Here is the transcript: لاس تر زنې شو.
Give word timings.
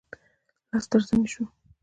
لاس 0.71 0.85
تر 0.91 0.99
زنې 1.07 1.27
شو. 1.33 1.43